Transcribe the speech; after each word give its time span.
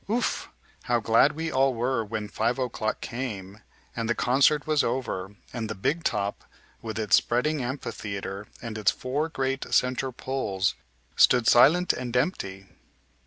Ouf! 0.09 0.49
How 0.85 0.99
glad 0.99 1.33
we 1.33 1.51
all 1.51 1.75
were 1.75 2.03
when 2.03 2.27
five 2.27 2.57
o'clock 2.57 3.01
came, 3.01 3.59
and 3.95 4.09
the 4.09 4.15
concert 4.15 4.65
was 4.65 4.83
over, 4.83 5.35
and 5.53 5.69
the 5.69 5.75
"big 5.75 6.03
top," 6.03 6.43
with 6.81 6.97
its 6.97 7.17
spreading 7.17 7.61
amphitheater 7.61 8.47
and 8.63 8.79
its 8.79 8.89
four 8.89 9.29
great 9.29 9.71
center 9.71 10.11
poles, 10.11 10.73
stood 11.15 11.45
silent 11.45 11.93
and 11.93 12.17
empty! 12.17 12.65